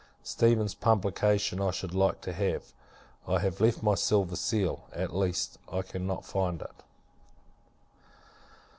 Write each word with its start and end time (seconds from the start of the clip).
Stephens's 0.23 0.73
publication 0.73 1.61
I 1.61 1.69
should 1.69 1.93
like 1.93 2.21
to 2.21 2.33
have. 2.33 2.73
I 3.27 3.37
have 3.37 3.61
left 3.61 3.83
my 3.83 3.93
silver 3.93 4.35
seal; 4.35 4.87
at 4.93 5.15
least, 5.15 5.59
I 5.71 5.83
cannot 5.83 6.25
find 6.25 6.59
it. 6.59 6.81